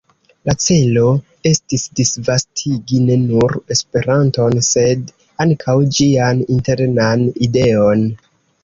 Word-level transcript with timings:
La 0.49 0.53
celo 0.67 1.03
estis 1.49 1.83
disvastigi 1.99 3.03
ne 3.11 3.19
nur 3.27 3.55
Esperanton, 3.77 4.59
sed 4.71 5.15
ankaŭ 5.47 5.81
ĝian 5.99 6.45
internan 6.59 7.33
ideon. 7.51 8.07